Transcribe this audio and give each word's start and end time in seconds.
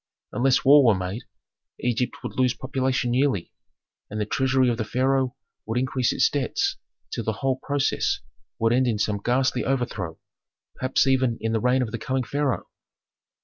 Unless 0.31 0.65
war 0.65 0.83
were 0.83 0.95
made, 0.97 1.25
Egypt 1.79 2.23
would 2.23 2.33
lose 2.33 2.55
population 2.55 3.13
yearly, 3.13 3.51
and 4.09 4.19
the 4.19 4.25
treasury 4.25 4.67
of 4.67 4.77
the 4.79 4.83
pharaoh 4.83 5.35
would 5.67 5.77
increase 5.77 6.11
its 6.11 6.27
debts 6.27 6.77
till 7.13 7.23
the 7.23 7.33
whole 7.45 7.59
process 7.61 8.19
would 8.57 8.73
end 8.73 8.87
in 8.87 8.97
some 8.97 9.21
ghastly 9.23 9.63
overthrow, 9.63 10.19
perhaps 10.75 11.05
even 11.05 11.37
in 11.39 11.51
the 11.51 11.59
reign 11.61 11.83
of 11.83 11.91
the 11.91 11.99
coming 11.99 12.23
pharaoh. 12.23 12.65